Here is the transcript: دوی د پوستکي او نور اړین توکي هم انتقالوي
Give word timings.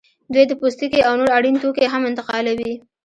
دوی 0.33 0.45
د 0.47 0.53
پوستکي 0.59 1.01
او 1.07 1.13
نور 1.19 1.29
اړین 1.37 1.55
توکي 1.63 1.85
هم 1.93 2.01
انتقالوي 2.09 2.73